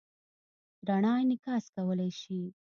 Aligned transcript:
رڼا 0.87 1.13
انعکاس 1.21 1.65
کولی 1.75 2.09
شي. 2.21 2.41